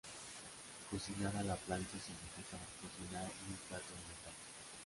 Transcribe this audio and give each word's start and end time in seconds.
Cocinar 0.93 1.31
a 1.37 1.43
la 1.49 1.55
plancha 1.65 1.99
significa 2.07 2.57
cocinar 2.81 3.23
en 3.23 3.51
un 3.55 3.59
plato 3.69 3.93
de 3.93 4.01
metal. 4.09 4.33